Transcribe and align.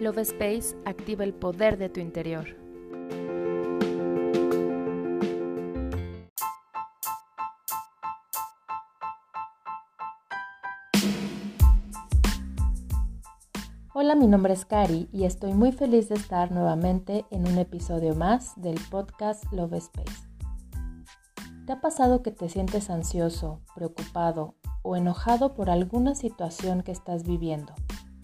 Love 0.00 0.20
Space 0.20 0.74
activa 0.86 1.24
el 1.24 1.34
poder 1.34 1.76
de 1.76 1.90
tu 1.90 2.00
interior. 2.00 2.56
Hola, 13.92 14.14
mi 14.14 14.26
nombre 14.26 14.54
es 14.54 14.64
Cari 14.64 15.10
y 15.12 15.24
estoy 15.24 15.52
muy 15.52 15.70
feliz 15.70 16.08
de 16.08 16.14
estar 16.14 16.50
nuevamente 16.50 17.26
en 17.30 17.46
un 17.46 17.58
episodio 17.58 18.14
más 18.14 18.58
del 18.58 18.80
podcast 18.90 19.44
Love 19.52 19.74
Space. 19.74 20.26
¿Te 21.66 21.74
ha 21.74 21.82
pasado 21.82 22.22
que 22.22 22.30
te 22.30 22.48
sientes 22.48 22.88
ansioso, 22.88 23.60
preocupado 23.74 24.54
o 24.80 24.96
enojado 24.96 25.52
por 25.52 25.68
alguna 25.68 26.14
situación 26.14 26.82
que 26.82 26.92
estás 26.92 27.24
viviendo 27.24 27.74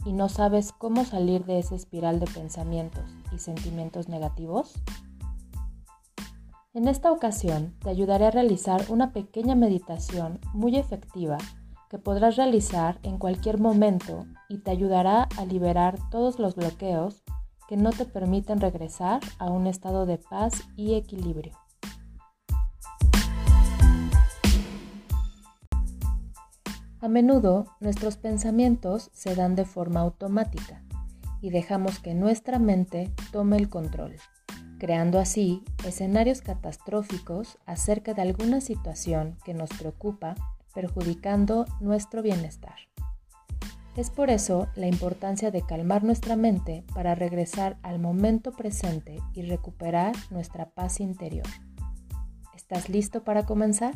y 0.07 0.13
no 0.13 0.29
sabes 0.29 0.73
cómo 0.73 1.05
salir 1.05 1.45
de 1.45 1.59
esa 1.59 1.75
espiral 1.75 2.21
de 2.21 2.27
pensamientos 2.27 3.05
y 3.33 3.39
sentimientos 3.39 4.09
negativos? 4.09 4.73
En 6.73 6.87
esta 6.87 7.11
ocasión 7.11 7.75
te 7.81 7.91
ayudaré 7.91 8.27
a 8.27 8.31
realizar 8.31 8.85
una 8.89 9.13
pequeña 9.13 9.57
meditación 9.57 10.39
muy 10.55 10.77
efectiva 10.77 11.39
que 11.91 11.99
podrás 11.99 12.37
realizar 12.37 13.01
en 13.03 13.19
cualquier 13.19 13.59
momento 13.59 14.27
y 14.49 14.59
te 14.59 14.71
ayudará 14.71 15.29
a 15.37 15.45
liberar 15.45 15.99
todos 16.11 16.39
los 16.39 16.55
bloqueos 16.55 17.25
que 17.69 17.77
no 17.77 17.91
te 17.91 18.05
permiten 18.05 18.61
regresar 18.61 19.21
a 19.39 19.51
un 19.51 19.67
estado 19.67 20.07
de 20.07 20.19
paz 20.19 20.53
y 20.77 20.95
equilibrio. 20.95 21.66
A 27.07 27.09
menudo 27.09 27.67
nuestros 27.79 28.17
pensamientos 28.17 29.11
se 29.13 29.37
dan 29.37 29.55
de 29.55 29.65
forma 29.65 30.01
automática 30.01 30.83
y 31.41 31.51
dejamos 31.51 32.01
que 32.01 32.15
nuestra 32.15 32.59
mente 32.59 33.13
tome 33.31 33.59
el 33.59 33.69
control, 33.69 34.17
creando 34.81 35.21
así 35.21 35.63
escenarios 35.87 36.41
catastróficos 36.41 37.59
acerca 37.65 38.13
de 38.13 38.23
alguna 38.23 38.61
situación 38.61 39.39
que 39.45 39.55
nos 39.55 39.71
preocupa, 39.71 40.35
perjudicando 40.75 41.67
nuestro 41.79 42.23
bienestar. 42.23 42.75
Es 43.97 44.11
por 44.11 44.29
eso 44.29 44.67
la 44.75 44.89
importancia 44.89 45.53
de 45.53 45.63
calmar 45.63 46.03
nuestra 46.03 46.35
mente 46.35 46.83
para 46.93 47.15
regresar 47.15 47.79
al 47.85 48.01
momento 48.01 48.51
presente 48.51 49.21
y 49.33 49.43
recuperar 49.43 50.13
nuestra 50.31 50.71
paz 50.71 50.99
interior. 50.99 51.47
¿Estás 52.57 52.89
listo 52.89 53.23
para 53.23 53.47
comenzar? 53.47 53.95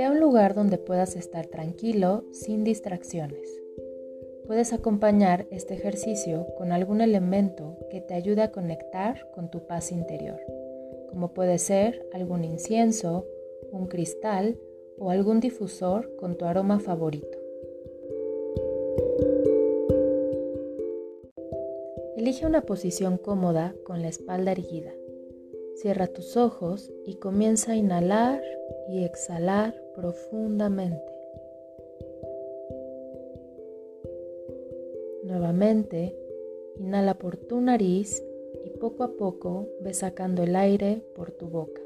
Ve 0.00 0.06
a 0.06 0.12
un 0.12 0.18
lugar 0.18 0.54
donde 0.54 0.78
puedas 0.78 1.14
estar 1.14 1.46
tranquilo, 1.48 2.24
sin 2.32 2.64
distracciones. 2.64 3.60
Puedes 4.46 4.72
acompañar 4.72 5.46
este 5.50 5.74
ejercicio 5.74 6.46
con 6.56 6.72
algún 6.72 7.02
elemento 7.02 7.76
que 7.90 8.00
te 8.00 8.14
ayude 8.14 8.40
a 8.40 8.50
conectar 8.50 9.30
con 9.34 9.50
tu 9.50 9.66
paz 9.66 9.92
interior, 9.92 10.40
como 11.10 11.34
puede 11.34 11.58
ser 11.58 12.02
algún 12.14 12.44
incienso, 12.44 13.26
un 13.72 13.88
cristal 13.88 14.58
o 14.96 15.10
algún 15.10 15.38
difusor 15.38 16.16
con 16.16 16.38
tu 16.38 16.46
aroma 16.46 16.80
favorito. 16.80 17.36
Elige 22.16 22.46
una 22.46 22.62
posición 22.62 23.18
cómoda 23.18 23.74
con 23.84 24.00
la 24.00 24.08
espalda 24.08 24.52
erguida. 24.52 24.94
Cierra 25.74 26.06
tus 26.08 26.36
ojos 26.36 26.90
y 27.06 27.14
comienza 27.16 27.72
a 27.72 27.76
inhalar 27.76 28.42
y 28.88 29.04
exhalar 29.04 29.74
profundamente. 29.94 31.12
Nuevamente, 35.24 36.16
inhala 36.76 37.18
por 37.18 37.36
tu 37.36 37.60
nariz 37.60 38.22
y 38.64 38.70
poco 38.78 39.04
a 39.04 39.16
poco 39.16 39.68
ve 39.80 39.94
sacando 39.94 40.42
el 40.42 40.56
aire 40.56 41.02
por 41.14 41.30
tu 41.32 41.48
boca. 41.48 41.80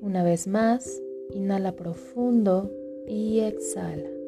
Una 0.00 0.24
vez 0.24 0.46
más, 0.46 1.02
inhala 1.34 1.76
profundo 1.76 2.70
y 3.06 3.40
exhala. 3.40 4.19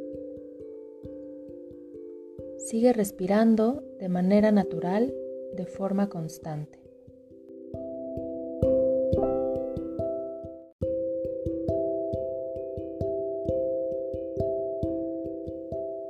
Sigue 2.65 2.93
respirando 2.93 3.83
de 3.99 4.09
manera 4.09 4.53
natural, 4.53 5.13
de 5.55 5.67
forma 5.67 6.09
constante. 6.09 6.79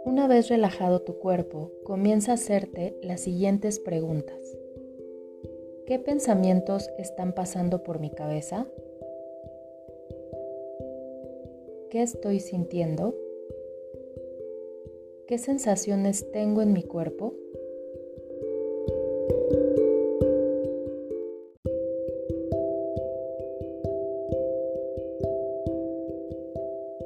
Una 0.04 0.28
vez 0.28 0.50
relajado 0.50 1.00
tu 1.00 1.18
cuerpo, 1.18 1.72
comienza 1.84 2.32
a 2.32 2.34
hacerte 2.34 2.98
las 3.02 3.22
siguientes 3.22 3.78
preguntas. 3.78 4.38
¿Qué 5.86 5.98
pensamientos 5.98 6.90
están 6.98 7.32
pasando 7.32 7.82
por 7.82 7.98
mi 7.98 8.10
cabeza? 8.10 8.66
¿Qué 11.90 12.02
estoy 12.02 12.40
sintiendo? 12.40 13.14
¿Qué 15.26 15.38
sensaciones 15.38 16.30
tengo 16.32 16.62
en 16.62 16.72
mi 16.72 16.82
cuerpo? 16.82 17.34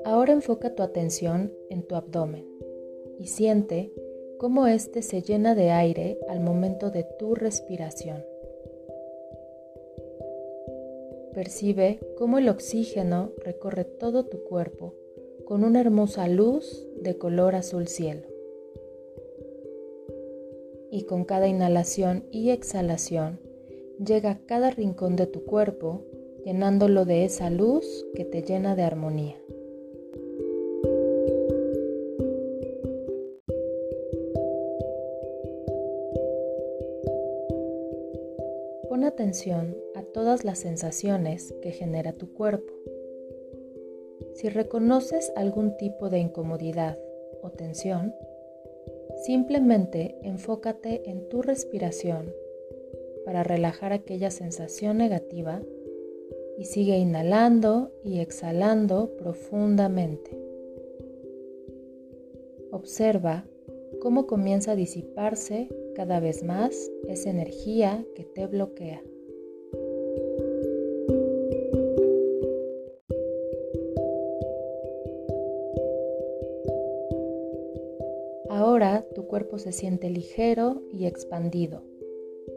Ahora 0.05 0.33
enfoca 0.33 0.75
tu 0.75 0.83
atención 0.83 1.53
en 1.69 1.83
tu 1.87 1.95
abdomen 1.95 2.47
y 3.19 3.27
siente 3.27 3.93
cómo 4.39 4.67
éste 4.67 5.03
se 5.03 5.23
llena 5.23 5.55
de 5.55 5.71
aire 5.71 6.19
al 6.29 6.41
momento 6.41 6.91
de 6.91 7.05
tu 7.19 7.35
respiración. 7.35 8.25
Percibe 11.35 12.01
cómo 12.17 12.39
el 12.39 12.49
oxígeno 12.49 13.33
recorre 13.45 13.85
todo 13.85 14.25
tu 14.25 14.43
cuerpo 14.45 14.95
con 15.47 15.63
una 15.63 15.81
hermosa 15.81 16.27
luz 16.27 16.85
de 17.01 17.17
color 17.19 17.55
azul 17.55 17.87
cielo. 17.87 18.27
Y 20.91 21.05
con 21.05 21.25
cada 21.25 21.47
inhalación 21.47 22.25
y 22.33 22.51
exhalación 22.51 23.39
llega 24.05 24.33
a 24.33 24.39
cada 24.47 24.71
rincón 24.71 25.15
de 25.15 25.29
tu 25.29 25.45
cuerpo 25.45 26.03
llenándolo 26.45 27.05
de 27.05 27.25
esa 27.25 27.49
luz 27.49 28.07
que 28.17 28.25
te 28.25 28.43
llena 28.43 28.75
de 28.75 28.83
armonía. 28.83 29.37
Pon 38.89 39.05
atención 39.05 39.77
a 39.95 40.03
todas 40.03 40.45
las 40.45 40.59
sensaciones 40.59 41.55
que 41.63 41.71
genera 41.71 42.13
tu 42.13 42.33
cuerpo. 42.33 42.76
Si 44.37 44.51
reconoces 44.51 45.33
algún 45.35 45.79
tipo 45.79 46.11
de 46.11 46.19
incomodidad 46.19 46.99
o 47.41 47.49
tensión, 47.49 48.15
simplemente 49.25 50.19
enfócate 50.21 51.09
en 51.09 51.27
tu 51.31 51.41
respiración 51.41 52.35
para 53.25 53.45
relajar 53.45 53.95
aquella 53.95 54.31
sensación 54.31 54.99
negativa 54.99 55.63
y 56.59 56.67
sigue 56.67 56.99
inhalando 56.99 57.91
y 58.05 58.21
exhalando 58.21 59.17
profundamente. 59.17 60.39
Observa 62.73 63.47
cómo 64.03 64.27
comienza 64.27 64.73
a 64.73 64.77
disiparse 64.77 65.71
cada 65.95 66.21
vez 66.21 66.43
más 66.43 66.91
esa 67.09 67.31
energía 67.31 68.05
que 68.15 68.25
te 68.25 68.47
bloquea. 68.47 69.03
Ahora 78.57 79.05
tu 79.15 79.27
cuerpo 79.27 79.59
se 79.59 79.71
siente 79.71 80.09
ligero 80.09 80.81
y 80.91 81.05
expandido, 81.05 81.83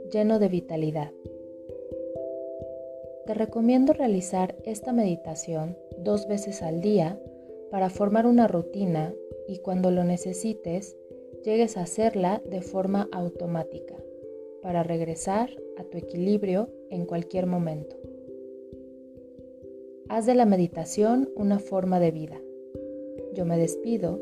lleno 0.10 0.40
de 0.40 0.48
vitalidad. 0.48 1.12
Te 3.26 3.34
recomiendo 3.34 3.92
realizar 3.92 4.56
esta 4.64 4.94
meditación 4.94 5.78
dos 5.98 6.26
veces 6.26 6.64
al 6.64 6.80
día 6.80 7.22
para 7.70 7.90
formar 7.90 8.28
una 8.28 8.48
rutina 8.48 9.14
y 9.46 9.58
cuando 9.58 9.92
lo 9.92 10.06
necesites 10.06 10.96
llegues 11.44 11.76
a 11.76 11.82
hacerla 11.82 12.42
de 12.50 12.62
forma 12.62 13.10
automática 13.12 13.98
para 14.62 14.84
regresar 14.84 15.50
a 15.76 15.84
tu 15.84 15.98
equilibrio 15.98 16.70
en 16.90 17.06
cualquier 17.06 17.46
momento. 17.46 17.98
Haz 20.08 20.26
de 20.26 20.36
la 20.36 20.46
meditación 20.46 21.30
una 21.36 21.60
forma 21.60 22.00
de 22.00 22.12
vida. 22.12 22.42
Yo 23.34 23.44
me 23.44 23.58
despido 23.58 24.22